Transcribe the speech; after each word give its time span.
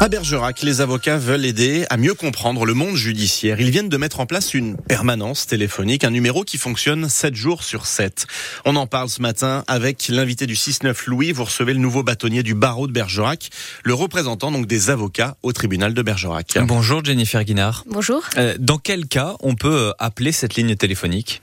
À 0.00 0.08
Bergerac, 0.08 0.62
les 0.62 0.80
avocats 0.80 1.18
veulent 1.18 1.44
aider 1.44 1.84
à 1.90 1.96
mieux 1.96 2.14
comprendre 2.14 2.64
le 2.64 2.72
monde 2.72 2.94
judiciaire. 2.94 3.60
Ils 3.60 3.70
viennent 3.70 3.88
de 3.88 3.96
mettre 3.96 4.20
en 4.20 4.26
place 4.26 4.54
une 4.54 4.76
permanence 4.76 5.48
téléphonique, 5.48 6.04
un 6.04 6.10
numéro 6.10 6.44
qui 6.44 6.56
fonctionne 6.56 7.08
7 7.08 7.34
jours 7.34 7.64
sur 7.64 7.84
7. 7.84 8.28
On 8.64 8.76
en 8.76 8.86
parle 8.86 9.08
ce 9.08 9.20
matin 9.20 9.64
avec 9.66 10.06
l'invité 10.06 10.46
du 10.46 10.54
6-9 10.54 10.94
Louis. 11.06 11.32
Vous 11.32 11.42
recevez 11.42 11.72
le 11.72 11.80
nouveau 11.80 12.04
bâtonnier 12.04 12.44
du 12.44 12.54
barreau 12.54 12.86
de 12.86 12.92
Bergerac, 12.92 13.50
le 13.82 13.92
représentant 13.92 14.52
donc 14.52 14.68
des 14.68 14.90
avocats 14.90 15.36
au 15.42 15.52
tribunal 15.52 15.94
de 15.94 16.02
Bergerac. 16.02 16.58
Bonjour 16.62 17.04
Jennifer 17.04 17.42
Guinard. 17.42 17.82
Bonjour. 17.88 18.22
Euh, 18.36 18.54
dans 18.60 18.78
quel 18.78 19.06
cas 19.06 19.34
on 19.40 19.56
peut 19.56 19.88
euh, 19.88 19.92
appeler 19.98 20.30
cette 20.30 20.54
ligne 20.54 20.76
téléphonique? 20.76 21.42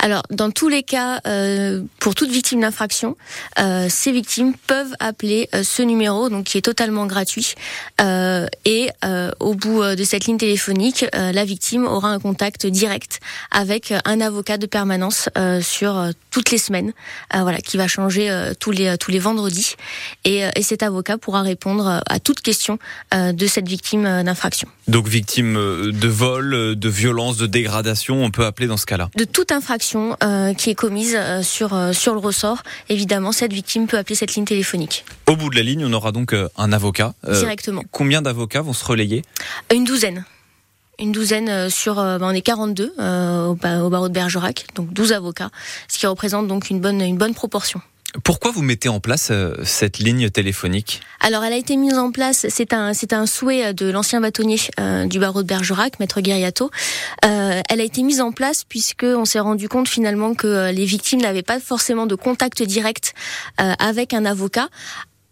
Alors, 0.00 0.22
dans 0.30 0.50
tous 0.50 0.68
les 0.68 0.84
cas, 0.84 1.20
euh, 1.26 1.82
pour 1.98 2.14
toute 2.14 2.30
victime 2.30 2.60
d'infraction, 2.60 3.16
euh, 3.58 3.88
ces 3.90 4.12
victimes 4.12 4.54
peuvent 4.66 4.94
appeler 5.00 5.48
euh, 5.54 5.64
ce 5.64 5.82
numéro, 5.82 6.28
donc 6.28 6.44
qui 6.44 6.58
est 6.58 6.62
totalement 6.62 7.06
gratuit. 7.06 7.54
Euh, 8.00 8.46
et 8.64 8.90
euh, 9.04 9.32
au 9.40 9.54
bout 9.54 9.82
de 9.82 10.04
cette 10.04 10.26
ligne 10.26 10.38
téléphonique, 10.38 11.04
la 11.12 11.44
victime 11.44 11.84
aura 11.86 12.10
un 12.10 12.18
contact 12.18 12.66
direct 12.66 13.20
avec 13.50 13.92
un 14.04 14.20
avocat 14.20 14.56
de 14.56 14.66
permanence 14.66 15.28
sur 15.62 16.10
toutes 16.30 16.50
les 16.50 16.58
semaines, 16.58 16.92
voilà, 17.32 17.58
qui 17.58 17.76
va 17.76 17.88
changer 17.88 18.52
tous 18.60 18.70
les 18.70 18.96
tous 18.98 19.10
les 19.10 19.18
vendredis. 19.18 19.74
Et, 20.24 20.42
et, 20.54 20.62
cet 20.62 20.82
avocat 20.82 21.18
pourra 21.18 21.42
répondre 21.42 22.02
à 22.06 22.20
toute 22.20 22.40
question 22.40 22.78
de 23.12 23.46
cette 23.46 23.68
victime 23.68 24.22
d'infraction. 24.22 24.68
Donc, 24.86 25.08
victime 25.08 25.54
de 25.54 26.08
vol, 26.08 26.76
de 26.76 26.88
violence, 26.88 27.36
de 27.36 27.46
dégradation, 27.46 28.22
on 28.22 28.30
peut 28.30 28.44
appeler 28.44 28.66
dans 28.66 28.76
ce 28.76 28.86
cas-là? 28.86 29.10
De 29.16 29.24
toute 29.24 29.52
infraction 29.52 29.87
euh, 29.96 30.54
qui 30.54 30.70
est 30.70 30.74
commise 30.74 31.14
euh, 31.16 31.42
sur, 31.42 31.74
euh, 31.74 31.92
sur 31.92 32.14
le 32.14 32.20
ressort, 32.20 32.62
évidemment, 32.88 33.32
cette 33.32 33.52
victime 33.52 33.86
peut 33.86 33.98
appeler 33.98 34.14
cette 34.14 34.34
ligne 34.34 34.44
téléphonique. 34.44 35.04
Au 35.26 35.36
bout 35.36 35.50
de 35.50 35.56
la 35.56 35.62
ligne, 35.62 35.84
on 35.84 35.92
aura 35.92 36.12
donc 36.12 36.34
un 36.34 36.72
avocat. 36.72 37.14
Directement. 37.26 37.82
Combien 37.90 38.22
d'avocats 38.22 38.62
vont 38.62 38.72
se 38.72 38.84
relayer? 38.84 39.22
Une 39.72 39.84
douzaine 39.84 40.24
une 41.00 41.12
douzaine 41.12 41.70
sur, 41.70 41.94
ben, 41.94 42.18
on 42.20 42.30
est 42.30 42.42
42 42.42 42.86
au, 42.88 43.54
barreau 43.54 44.08
de 44.08 44.12
Bergerac, 44.12 44.66
donc 44.74 44.92
12 44.92 45.12
avocats, 45.12 45.50
ce 45.86 45.96
qui 45.96 46.08
représente 46.08 46.48
donc 46.48 46.70
une 46.70 46.80
bonne, 46.80 47.00
une 47.00 47.16
bonne 47.16 47.34
proportion. 47.34 47.80
Pourquoi 48.24 48.52
vous 48.52 48.62
mettez 48.62 48.88
en 48.88 49.00
place 49.00 49.28
euh, 49.30 49.54
cette 49.64 49.98
ligne 49.98 50.30
téléphonique? 50.30 51.02
Alors, 51.20 51.44
elle 51.44 51.52
a 51.52 51.56
été 51.56 51.76
mise 51.76 51.98
en 51.98 52.10
place, 52.10 52.46
c'est 52.48 52.72
un, 52.72 52.92
un 53.10 53.26
souhait 53.26 53.74
de 53.74 53.90
l'ancien 53.90 54.22
bâtonnier 54.22 54.58
euh, 54.80 55.04
du 55.04 55.18
barreau 55.18 55.42
de 55.42 55.46
Bergerac, 55.46 56.00
maître 56.00 56.22
Guerriato. 56.22 56.70
Euh, 57.26 57.60
elle 57.68 57.80
a 57.80 57.84
été 57.84 58.02
mise 58.02 58.22
en 58.22 58.32
place 58.32 58.64
puisque 58.64 59.04
on 59.04 59.26
s'est 59.26 59.40
rendu 59.40 59.68
compte 59.68 59.88
finalement 59.88 60.34
que 60.34 60.70
les 60.70 60.86
victimes 60.86 61.20
n'avaient 61.20 61.42
pas 61.42 61.60
forcément 61.60 62.06
de 62.06 62.14
contact 62.14 62.62
direct 62.62 63.14
avec 63.56 64.14
un 64.14 64.24
avocat 64.24 64.68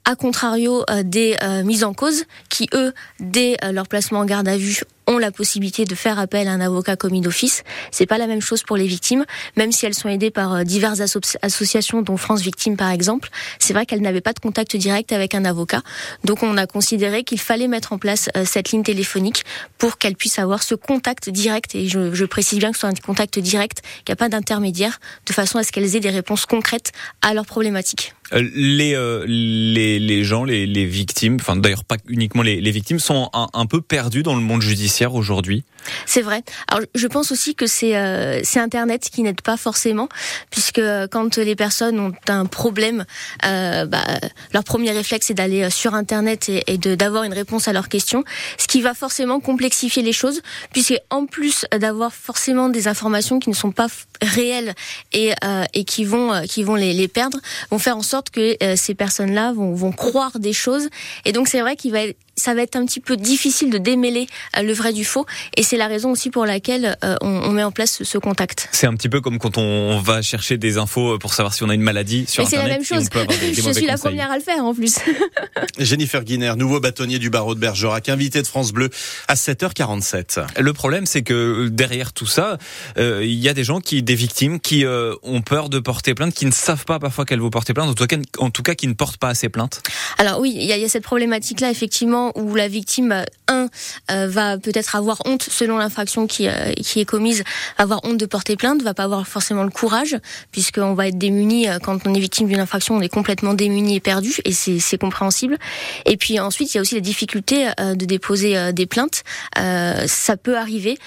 à 0.05 0.15
contrario 0.15 0.85
des 1.05 1.37
mises 1.65 1.85
en 1.85 1.95
cause 1.95 2.25
qui, 2.49 2.69
eux, 2.75 2.93
dès 3.21 3.57
leur 3.73 3.89
placement 3.89 4.21
en 4.21 4.25
garde 4.25 4.49
à 4.49 4.57
vue, 4.57 4.83
ont 5.07 5.19
la 5.19 5.31
possibilité 5.31 5.85
de 5.85 5.95
faire 5.95 6.19
appel 6.19 6.49
à 6.49 6.53
un 6.53 6.61
avocat 6.61 6.97
commis 6.97 7.21
d'office. 7.21 7.63
C'est 7.91 8.07
pas 8.07 8.19
la 8.19 8.27
même 8.27 8.41
chose 8.41 8.63
pour 8.63 8.77
les 8.77 8.87
victimes, 8.87 9.25
même 9.57 9.73
si 9.73 9.87
elles 9.87 9.95
sont 9.95 10.09
aidées 10.09 10.31
par 10.31 10.55
euh, 10.55 10.65
diverses 10.65 11.01
associations, 11.43 12.03
dont 12.03 12.17
France 12.17 12.43
Victimes 12.43 12.77
par 12.77 12.91
exemple. 12.91 13.29
C'est 13.59 13.73
vrai 13.73 13.87
qu'elles 13.87 14.01
n'avaient 14.01 14.21
pas 14.21 14.33
de 14.33 14.41
contact 14.41 14.77
direct 14.77 15.13
avec 15.13 15.35
un 15.35 15.45
avocat, 15.45 15.83
donc 16.25 16.43
on 16.43 16.57
a 16.57 16.67
considéré 16.67 17.25
qu'il 17.25 17.41
fallait 17.41 17.69
mettre 17.69 17.93
en 17.93 17.99
place 17.99 18.29
euh, 18.37 18.45
cette 18.45 18.71
ligne 18.71 18.83
téléphonique 18.83 19.45
pour 19.79 19.99
qu'elles 19.99 20.17
puissent 20.17 20.39
avoir 20.39 20.63
ce 20.63 20.75
contact 20.75 21.31
direct. 21.31 21.75
Et 21.75 21.89
je, 21.89 22.25
précise 22.25 22.59
bien 22.59 22.71
que 22.71 22.77
ce 22.77 22.81
soit 22.81 22.89
un 22.89 22.95
contact 22.95 23.39
direct, 23.39 23.83
qu'il 24.05 24.11
n'y 24.11 24.15
a 24.15 24.17
pas 24.17 24.29
d'intermédiaire, 24.29 24.99
de 25.27 25.33
façon 25.33 25.59
à 25.59 25.63
ce 25.63 25.71
qu'elles 25.71 25.95
aient 25.95 26.01
des 26.01 26.11
réponses 26.11 26.45
concrètes 26.45 26.93
à 27.23 27.35
leurs 27.35 27.47
problématiques. 27.47 28.15
Euh, 28.33 28.43
les, 28.55 28.97
les, 29.29 30.01
les 30.01 30.25
gens, 30.25 30.43
les, 30.43 30.67
les 30.67 30.85
victimes, 30.85 31.37
enfin 31.41 31.55
d'ailleurs 31.55 31.85
pas 31.85 31.97
uniquement 32.09 32.43
les, 32.43 32.61
les 32.61 32.71
victimes, 32.73 32.99
sont 32.99 33.31
un, 33.33 33.47
un 33.53 33.67
peu 33.67 33.81
perdus 33.81 34.25
dans 34.25 34.35
le 34.35 34.41
monde 34.41 34.63
judiciaire 34.63 34.96
aujourd'hui 35.05 35.65
C'est 36.07 36.23
vrai. 36.23 36.43
Alors 36.69 36.85
je 36.95 37.07
pense 37.07 37.31
aussi 37.33 37.55
que 37.55 37.67
c'est 37.67 37.97
euh, 37.97 38.41
Internet 38.57 39.11
qui 39.13 39.23
n'aide 39.23 39.43
pas 39.43 39.57
forcément, 39.57 40.09
puisque 40.51 40.79
euh, 40.79 41.07
quand 41.11 41.37
les 41.37 41.55
personnes 41.55 42.01
ont 42.01 42.13
un 42.29 42.47
problème, 42.47 43.05
euh, 43.45 43.87
bah, 43.87 44.05
leur 44.53 44.65
premier 44.65 44.91
réflexe 44.93 45.31
est 45.31 45.35
d'aller 45.35 45.65
euh, 45.65 45.71
sur 45.71 45.95
Internet 45.95 46.49
et, 46.49 46.79
d'avoir 46.79 47.25
une 47.25 47.33
réponse 47.35 47.69
à 47.69 47.73
leurs 47.73 47.89
questions, 47.89 48.25
ce 48.59 48.67
qui 48.67 48.81
va 48.81 48.95
forcément 48.95 49.41
complexifier 49.41 50.03
les 50.03 50.13
choses, 50.13 50.41
puisque 50.73 50.99
en 51.11 51.27
plus 51.27 51.67
d'avoir 51.79 52.13
forcément 52.13 52.69
des 52.69 52.89
informations 52.89 53.39
qui 53.39 53.51
ne 53.51 53.55
sont 53.55 53.73
pas 53.73 53.89
réelles 54.23 54.75
et, 55.13 55.33
euh, 55.45 55.65
et 55.75 55.85
qui 55.85 56.05
vont 56.05 56.43
qui 56.49 56.63
vont 56.63 56.75
les, 56.75 56.93
les, 56.93 57.09
perdre, 57.09 57.39
vont 57.71 57.79
faire 57.79 57.97
en 57.97 58.03
sorte 58.03 58.31
que 58.31 58.57
ces 58.77 58.95
personnes-là 58.95 59.53
vont, 59.53 59.75
vont 59.75 59.93
croire 59.93 60.39
des 60.39 60.53
choses. 60.53 60.89
Et 61.25 61.33
donc 61.33 61.49
c'est 61.49 61.61
vrai 61.61 61.77
qu'il 61.77 61.93
va 61.93 62.01
ça 62.37 62.55
va 62.55 62.63
être 62.63 62.77
un 62.77 62.85
petit 62.85 63.01
peu 63.01 63.17
difficile 63.17 63.71
de 63.71 63.79
démêler 63.79 64.27
le 64.61 64.73
vrai 64.73 64.93
du 64.93 65.05
faux. 65.05 65.27
Et 65.57 65.63
c'est 65.63 65.77
la 65.77 65.89
raison 65.89 66.11
aussi 66.11 66.31
pour 66.31 66.45
laquelle 66.47 66.97
euh, 67.05 67.17
on, 67.23 67.29
on, 67.29 67.51
met 67.51 67.65
en 67.65 67.73
place 67.73 68.03
ce, 68.03 68.19
contact. 68.19 68.69
C'est 68.73 68.87
un 68.87 68.95
petit 68.95 69.09
peu 69.09 69.21
comme 69.21 69.39
quand 69.39 69.59
on 69.59 70.01
va 70.01 70.23
chercher 70.23 70.59
des 70.59 70.79
infos 70.79 71.19
pour 71.19 71.35
savoir 71.35 71.55
si 71.55 71.63
on 71.63 71.69
a 71.69 71.75
une 71.75 71.83
maladie 71.83 72.27
sur 72.27 72.45
Internet. 72.45 72.83
C'est 72.85 72.95
la 72.95 73.01
même 73.01 73.11
chose. 73.11 73.63
Je 73.65 73.73
suis 73.73 73.87
la 73.87 73.97
première 73.97 74.31
à 74.31 74.37
le 74.37 74.43
faire 74.43 74.65
en 74.65 74.75
plus. 74.75 74.99
Jennifer 75.79 76.23
Guiner, 76.25 76.55
nouveau 76.57 76.81
bâtonnier 76.81 77.19
du 77.19 77.31
barreau 77.31 77.55
de 77.55 77.61
Bergerac, 77.61 78.09
invité 78.09 78.43
de 78.43 78.47
France 78.47 78.73
Bleu 78.73 78.91
à 79.29 79.35
7h47. 79.35 80.61
Le 80.61 80.73
problème, 80.73 81.07
c'est 81.07 81.23
que 81.23 81.69
derrière 81.69 82.13
tout 82.13 82.27
ça, 82.27 82.59
euh, 82.99 83.25
il 83.25 83.39
y 83.39 83.49
a 83.49 83.55
des 83.55 83.65
gens 83.65 83.81
qui, 83.81 84.03
des 84.03 84.15
victimes, 84.15 84.61
qui 84.61 84.85
euh, 84.85 85.15
ont 85.23 85.43
peur 85.43 85.69
de 85.69 85.79
porter 85.79 86.15
plainte, 86.15 86.35
qui 86.35 86.47
ne 86.47 86.51
savent 86.51 86.85
pas 86.85 86.99
parfois 86.99 87.25
qu'elles 87.25 87.41
vont 87.41 87.51
porter 87.51 87.73
plainte, 87.73 87.89
en 87.89 87.95
tout 87.95 88.07
cas, 88.07 88.17
en 88.39 88.51
tout 88.51 88.63
cas 88.63 88.75
qui 88.75 88.89
ne 88.89 88.95
portent 88.95 89.19
pas 89.19 89.29
assez 89.29 89.49
plainte. 89.49 89.83
Alors 90.19 90.41
oui, 90.41 90.53
il 90.55 90.63
y, 90.63 90.67
y, 90.67 90.85
a 90.85 90.89
cette 90.89 91.05
problématique-là 91.05 91.71
effectivement 91.71 92.26
où 92.35 92.55
la 92.55 92.69
victime, 92.69 93.25
un, 93.49 93.69
va 94.09 94.59
peut-être 94.59 94.97
avoir 94.97 95.19
honte 95.25 95.43
selon 95.43 95.79
l'infraction 95.79 96.27
qui, 96.27 96.49
euh, 96.49 96.73
qui 96.75 97.01
est 97.01 97.05
commise, 97.05 97.45
avoir 97.79 98.01
honte 98.05 98.19
de 98.19 98.27
porter 98.27 98.57
plainte, 98.57 98.83
va 98.83 98.95
pas 98.95 99.05
avoir 99.05 99.27
forcément 99.27 99.65
le 99.65 99.71
courage, 99.71 100.17
puisqu'on 100.53 100.95
va 100.95 101.09
être 101.09 101.19
démuni 101.19 101.69
euh, 101.69 101.79
quand 101.79 102.07
on 102.07 102.15
est 102.15 102.21
victime 102.21 102.49
d'une 102.49 102.61
infraction, 102.61 102.97
on 102.97 103.01
est 103.01 103.09
complètement 103.09 103.55
démuni 103.55 103.97
et 103.97 104.01
perdu, 104.01 104.35
et 104.45 104.53
c'est 104.53 104.99
compréhensible. 104.99 105.59
Et 106.05 106.17
puis 106.17 106.41
ensuite, 106.41 106.75
il 106.75 106.77
y 106.77 106.79
a 106.79 106.81
aussi 106.81 106.95
la 106.95 107.01
difficulté 107.01 107.69
euh, 107.81 107.95
de 107.95 108.05
déposer 108.05 108.73
des 108.73 108.87
plaintes. 108.87 109.23
ça 109.55 110.37
peut 110.37 110.57
arriver 110.57 110.99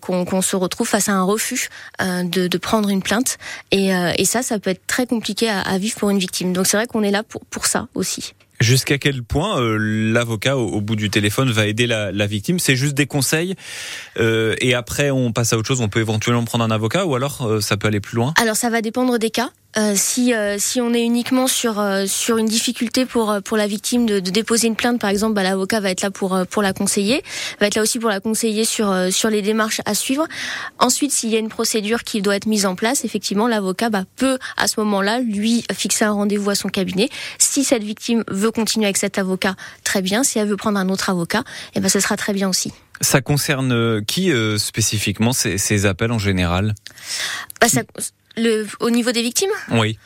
qu'on 0.00 0.42
se 0.42 0.56
retrouve 0.56 0.88
face 0.88 1.08
à 1.08 1.12
un 1.12 1.22
refus 1.22 1.68
de, 2.00 2.46
de 2.46 2.58
prendre 2.58 2.88
une 2.88 3.02
plainte, 3.02 3.38
et, 3.70 3.90
et 3.90 4.24
ça, 4.24 4.42
ça 4.42 4.58
peut 4.58 4.70
être 4.70 4.86
très 4.86 5.06
compliqué 5.06 5.48
à, 5.48 5.60
à 5.60 5.78
vivre 5.78 5.96
pour 5.96 6.10
une 6.10 6.18
victime. 6.18 6.52
Donc 6.52 6.66
c'est 6.66 6.76
vrai 6.76 6.86
qu'on 6.86 7.02
est 7.02 7.10
là 7.10 7.22
pour, 7.22 7.44
pour 7.46 7.66
ça 7.66 7.88
aussi. 7.94 8.34
Jusqu'à 8.62 8.96
quel 8.96 9.24
point 9.24 9.60
euh, 9.60 9.76
l'avocat 9.78 10.56
au, 10.56 10.80
bout 10.80 10.94
du 10.94 11.10
téléphone 11.10 11.50
va 11.50 11.66
aider 11.66 11.86
la, 11.86 12.12
la 12.12 12.26
victime? 12.26 12.60
C'est 12.60 12.76
juste 12.76 12.94
des 12.94 13.06
conseils 13.06 13.54
euh, 14.18 14.54
et 14.60 14.74
après 14.74 15.10
on 15.10 15.32
passe 15.32 15.52
à 15.52 15.58
autre 15.58 15.66
chose. 15.66 15.80
On 15.80 15.88
peut 15.88 16.00
éventuellement 16.00 16.44
prendre 16.44 16.64
un 16.64 16.70
avocat 16.70 17.04
ou 17.04 17.14
alors 17.16 17.42
euh, 17.42 17.60
ça 17.60 17.76
peut 17.76 17.88
aller 17.88 18.00
plus 18.00 18.16
loin? 18.16 18.32
Alors 18.40 18.56
ça 18.56 18.70
va 18.70 18.80
dépendre 18.80 19.18
des 19.18 19.30
cas. 19.30 19.50
Euh, 19.78 19.94
si 19.96 20.34
euh, 20.34 20.56
si 20.58 20.82
on 20.82 20.92
est 20.92 21.02
uniquement 21.02 21.46
sur 21.46 21.80
euh, 21.80 22.04
sur 22.06 22.36
une 22.36 22.46
difficulté 22.46 23.06
pour 23.06 23.38
pour 23.42 23.56
la 23.56 23.66
victime 23.66 24.04
de, 24.04 24.20
de 24.20 24.30
déposer 24.30 24.66
une 24.66 24.76
plainte 24.76 25.00
par 25.00 25.08
exemple, 25.08 25.32
bah, 25.32 25.42
l'avocat 25.42 25.80
va 25.80 25.90
être 25.90 26.02
là 26.02 26.10
pour 26.10 26.38
pour 26.50 26.60
la 26.60 26.74
conseiller, 26.74 27.22
va 27.58 27.68
être 27.68 27.76
là 27.76 27.82
aussi 27.82 27.98
pour 27.98 28.10
la 28.10 28.20
conseiller 28.20 28.66
sur 28.66 28.94
sur 29.10 29.30
les 29.30 29.40
démarches 29.40 29.80
à 29.86 29.94
suivre. 29.94 30.26
Ensuite, 30.78 31.10
s'il 31.10 31.30
y 31.30 31.36
a 31.36 31.38
une 31.38 31.48
procédure 31.48 32.04
qui 32.04 32.20
doit 32.20 32.36
être 32.36 32.44
mise 32.44 32.66
en 32.66 32.74
place, 32.74 33.06
effectivement, 33.06 33.48
l'avocat 33.48 33.88
bah, 33.88 34.04
peut 34.16 34.38
à 34.58 34.68
ce 34.68 34.78
moment-là 34.80 35.20
lui 35.20 35.64
fixer 35.72 36.04
un 36.04 36.12
rendez-vous 36.12 36.50
à 36.50 36.54
son 36.54 36.68
cabinet. 36.68 37.08
Si 37.38 37.64
cette 37.64 37.82
victime 37.82 38.24
veut 38.28 38.50
continuer 38.50 38.84
avec 38.84 38.98
cet 38.98 39.16
avocat, 39.16 39.54
très 39.84 40.02
bien. 40.02 40.22
Si 40.22 40.38
elle 40.38 40.48
veut 40.48 40.58
prendre 40.58 40.78
un 40.78 40.90
autre 40.90 41.08
avocat, 41.08 41.44
eh 41.74 41.80
ben 41.80 41.88
ce 41.88 41.98
sera 41.98 42.18
très 42.18 42.34
bien 42.34 42.50
aussi. 42.50 42.72
Ça 43.00 43.22
concerne 43.22 44.04
qui 44.04 44.30
spécifiquement 44.58 45.32
ces, 45.32 45.56
ces 45.56 45.86
appels 45.86 46.12
en 46.12 46.18
général? 46.18 46.74
Bah, 47.60 47.68
ça, 47.68 47.82
le, 48.36 48.66
au 48.80 48.90
niveau 48.90 49.12
des 49.12 49.22
victimes? 49.22 49.50
Oui. 49.70 49.98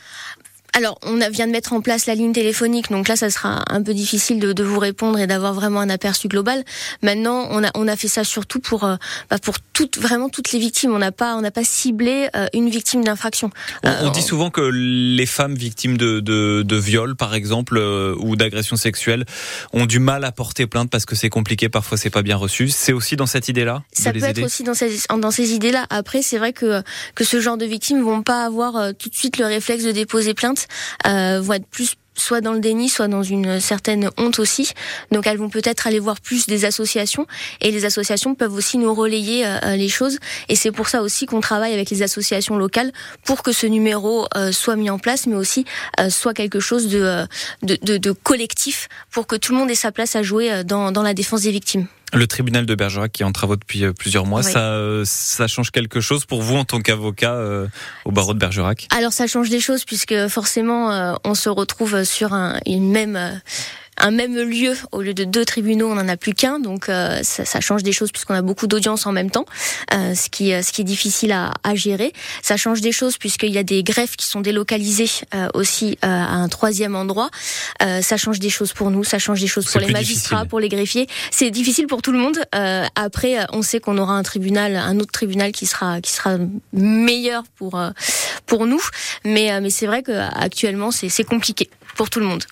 Alors, 0.77 0.99
on 1.01 1.17
vient 1.31 1.47
de 1.47 1.51
mettre 1.51 1.73
en 1.73 1.81
place 1.81 2.05
la 2.05 2.13
ligne 2.13 2.33
téléphonique, 2.33 2.91
donc 2.91 3.07
là, 3.07 3.15
ça 3.15 3.31
sera 3.31 3.63
un 3.67 3.81
peu 3.81 3.95
difficile 3.95 4.39
de, 4.39 4.53
de 4.53 4.63
vous 4.63 4.77
répondre 4.77 5.17
et 5.17 5.25
d'avoir 5.25 5.55
vraiment 5.55 5.79
un 5.79 5.89
aperçu 5.89 6.27
global. 6.27 6.63
Maintenant, 7.01 7.47
on 7.49 7.63
a, 7.63 7.71
on 7.73 7.87
a 7.87 7.95
fait 7.95 8.07
ça 8.07 8.23
surtout 8.23 8.59
pour, 8.59 8.83
euh, 8.83 8.95
bah 9.31 9.39
pour 9.39 9.55
toutes, 9.73 9.97
vraiment 9.97 10.29
toutes 10.29 10.51
les 10.51 10.59
victimes. 10.59 10.91
On 10.93 10.99
n'a 10.99 11.11
pas, 11.11 11.35
on 11.35 11.41
n'a 11.41 11.49
pas 11.49 11.63
ciblé 11.63 12.29
euh, 12.35 12.45
une 12.53 12.69
victime 12.69 13.03
d'infraction. 13.03 13.49
On, 13.83 13.89
on, 14.03 14.11
dit 14.11 14.21
souvent 14.21 14.51
que 14.51 14.61
les 14.61 15.25
femmes 15.25 15.55
victimes 15.55 15.97
de, 15.97 16.19
de, 16.19 16.61
de 16.61 16.75
viol, 16.75 17.15
par 17.15 17.33
exemple, 17.33 17.77
euh, 17.79 18.13
ou 18.19 18.35
d'agression 18.35 18.75
sexuelle, 18.75 19.25
ont 19.73 19.87
du 19.87 19.97
mal 19.97 20.25
à 20.25 20.31
porter 20.31 20.67
plainte 20.67 20.91
parce 20.91 21.07
que 21.07 21.15
c'est 21.15 21.29
compliqué, 21.29 21.69
parfois 21.69 21.97
c'est 21.97 22.11
pas 22.11 22.21
bien 22.21 22.35
reçu. 22.35 22.69
C'est 22.69 22.93
aussi 22.93 23.15
dans 23.15 23.25
cette 23.25 23.47
idée-là 23.47 23.81
Ça 23.93 24.13
peut 24.13 24.23
être 24.23 24.43
aussi 24.43 24.61
dans 24.61 24.75
ces, 24.75 24.95
dans 25.09 25.31
ces 25.31 25.53
idées-là. 25.53 25.87
Après, 25.89 26.21
c'est 26.21 26.37
vrai 26.37 26.53
que, 26.53 26.83
que 27.15 27.23
ce 27.23 27.41
genre 27.41 27.57
de 27.57 27.65
victimes 27.65 28.03
vont 28.03 28.21
pas 28.21 28.45
avoir 28.45 28.93
tout 28.93 29.09
de 29.09 29.15
suite 29.15 29.39
le 29.39 29.47
réflexe 29.47 29.83
de 29.83 29.91
déposer 29.91 30.35
plainte 30.35 30.66
euh, 31.05 31.39
vont 31.41 31.53
être 31.53 31.67
plus 31.67 31.95
soit 32.19 32.41
dans 32.41 32.53
le 32.53 32.59
déni, 32.59 32.89
soit 32.89 33.07
dans 33.07 33.21
une 33.21 33.59
certaine 33.59 34.09
honte 34.17 34.39
aussi. 34.39 34.71
Donc 35.11 35.27
elles 35.27 35.37
vont 35.37 35.49
peut-être 35.49 35.85
aller 35.85 35.99
voir 35.99 36.19
plus 36.19 36.47
des 36.47 36.65
associations 36.65 37.27
et 37.61 37.69
les 37.69 37.85
associations 37.85 38.33
peuvent 38.33 38.55
aussi 38.55 38.79
nous 38.79 38.91
relayer 38.91 39.45
les 39.75 39.87
choses. 39.87 40.17
Et 40.49 40.55
c'est 40.55 40.71
pour 40.71 40.87
ça 40.89 41.03
aussi 41.03 41.27
qu'on 41.27 41.41
travaille 41.41 41.73
avec 41.73 41.91
les 41.91 42.01
associations 42.01 42.57
locales 42.57 42.91
pour 43.23 43.43
que 43.43 43.51
ce 43.51 43.67
numéro 43.67 44.25
soit 44.51 44.75
mis 44.75 44.89
en 44.89 44.97
place, 44.97 45.27
mais 45.27 45.35
aussi 45.35 45.65
soit 46.09 46.33
quelque 46.33 46.59
chose 46.59 46.87
de, 46.87 47.27
de, 47.61 47.77
de, 47.83 47.97
de 47.97 48.11
collectif 48.11 48.89
pour 49.11 49.27
que 49.27 49.35
tout 49.35 49.51
le 49.51 49.59
monde 49.59 49.69
ait 49.69 49.75
sa 49.75 49.91
place 49.91 50.15
à 50.15 50.23
jouer 50.23 50.63
dans, 50.63 50.91
dans 50.91 51.03
la 51.03 51.13
défense 51.13 51.43
des 51.43 51.51
victimes. 51.51 51.85
Le 52.17 52.25
tribunal 52.25 52.65
de 52.65 52.73
Bergerac 52.73 53.11
qui 53.11 53.21
est 53.21 53.25
en 53.25 53.31
travaux 53.31 53.55
depuis 53.55 53.83
euh, 53.83 53.93
plusieurs 53.93 54.25
mois, 54.25 54.41
ça, 54.41 54.71
euh, 54.71 55.03
ça 55.05 55.47
change 55.47 55.69
quelque 55.69 56.01
chose 56.01 56.25
pour 56.25 56.41
vous 56.41 56.55
en 56.55 56.65
tant 56.65 56.81
qu'avocat 56.81 57.35
euh, 57.35 57.67
au 58.05 58.11
barreau 58.11 58.33
de 58.33 58.39
Bergerac? 58.39 58.87
Alors 58.97 59.13
ça 59.13 59.27
change 59.27 59.49
des 59.49 59.59
choses 59.59 59.85
puisque 59.85 60.27
forcément 60.27 61.15
on 61.23 61.35
se 61.35 61.49
retrouve 61.49 62.03
sur 62.03 62.33
un, 62.33 62.59
une 62.65 62.91
même 62.91 63.39
un 63.97 64.11
même 64.11 64.35
lieu 64.35 64.75
au 64.91 65.01
lieu 65.01 65.13
de 65.13 65.23
deux 65.23 65.45
tribunaux, 65.45 65.89
on 65.89 65.95
n'en 65.95 66.07
a 66.07 66.17
plus 66.17 66.33
qu'un, 66.33 66.59
donc 66.59 66.89
euh, 66.89 67.19
ça, 67.23 67.45
ça, 67.45 67.59
change 67.59 67.83
des 67.83 67.91
choses 67.91 68.11
puisqu'on 68.11 68.35
a 68.35 68.41
beaucoup 68.41 68.67
d'audience 68.67 69.05
en 69.05 69.11
même 69.11 69.31
temps, 69.31 69.45
euh, 69.93 70.13
ce 70.13 70.29
qui 70.29 70.51
ce 70.51 70.71
qui 70.71 70.81
est 70.81 70.85
difficile 70.85 71.31
à, 71.31 71.53
à 71.63 71.75
gérer. 71.75 72.13
Ça 72.41 72.57
change 72.57 72.81
des 72.81 72.91
choses 72.91 73.17
puisqu'il 73.17 73.51
y 73.51 73.57
a 73.57 73.63
des 73.63 73.83
greffes 73.83 74.15
qui 74.15 74.25
sont 74.25 74.41
délocalisées 74.41 75.09
euh, 75.33 75.47
aussi 75.53 75.97
à 76.01 76.35
un 76.35 76.47
troisième 76.47 76.95
endroit. 76.95 77.29
ça 77.79 78.17
change 78.17 78.39
des 78.39 78.49
choses 78.49 78.73
pour 78.73 78.91
nous, 78.91 79.03
ça 79.03 79.19
change 79.19 79.41
des 79.41 79.47
choses 79.47 79.69
pour 79.71 79.81
les 79.81 79.91
magistrats, 79.91 80.45
pour 80.45 80.59
les 80.59 80.69
greffiers. 80.69 81.07
C'est 81.31 81.51
difficile 81.51 81.87
pour 81.87 82.01
tout 82.01 82.11
le 82.11 82.19
monde. 82.19 82.39
après, 82.95 83.37
on 83.51 83.61
sait 83.61 83.79
qu'on 83.79 83.97
aura 83.97 84.13
un 84.13 84.23
tribunal, 84.23 84.75
un 84.75 84.99
autre 84.99 85.11
tribunal 85.11 85.51
qui 85.51 85.65
sera 85.65 86.01
qui 86.01 86.11
sera 86.11 86.37
meilleur 86.73 87.43
pour 87.55 87.79
pour 88.45 88.65
nous, 88.65 88.81
mais 89.25 89.59
mais 89.61 89.69
c'est 89.69 89.87
vrai 89.87 90.03
que 90.03 90.11
actuellement 90.11 90.91
c'est 90.91 91.23
compliqué 91.23 91.69
pour 91.97 92.09
tout 92.09 92.19
le 92.19 92.25
monde. 92.25 92.43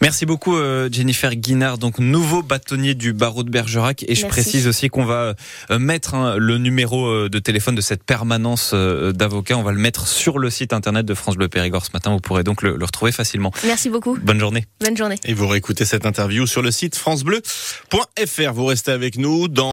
Merci 0.00 0.26
beaucoup 0.26 0.56
euh, 0.56 0.88
Jennifer 0.92 1.34
Guinard, 1.34 1.78
donc 1.78 1.98
nouveau 1.98 2.42
bâtonnier 2.42 2.94
du 2.94 3.12
barreau 3.12 3.42
de 3.42 3.50
Bergerac. 3.50 4.04
Et 4.06 4.14
je 4.14 4.26
précise 4.26 4.68
aussi 4.68 4.88
qu'on 4.88 5.04
va 5.04 5.34
euh, 5.70 5.78
mettre 5.78 6.14
hein, 6.14 6.36
le 6.36 6.58
numéro 6.58 7.06
euh, 7.06 7.28
de 7.28 7.38
téléphone 7.38 7.74
de 7.74 7.80
cette 7.80 8.04
permanence 8.04 8.74
d'avocats. 8.74 9.56
On 9.56 9.62
va 9.62 9.72
le 9.72 9.78
mettre 9.78 10.06
sur 10.06 10.38
le 10.38 10.50
site 10.50 10.72
internet 10.72 11.06
de 11.06 11.14
France 11.14 11.36
Bleu 11.36 11.48
Périgord 11.48 11.84
ce 11.84 11.90
matin. 11.94 12.12
Vous 12.12 12.20
pourrez 12.20 12.44
donc 12.44 12.62
le, 12.62 12.76
le 12.76 12.84
retrouver 12.84 13.12
facilement. 13.12 13.50
Merci 13.64 13.88
beaucoup. 13.88 14.18
Bonne 14.22 14.38
journée. 14.38 14.66
Bonne 14.80 14.96
journée. 14.96 15.16
Et 15.24 15.32
vous 15.32 15.48
réécoutez 15.48 15.84
cette 15.84 16.04
interview 16.04 16.46
sur 16.46 16.60
le 16.60 16.70
site 16.70 16.96
francebleu.fr. 16.96 18.52
Vous 18.52 18.66
restez 18.66 18.92
avec 18.92 19.16
nous 19.16 19.48
dans 19.48 19.70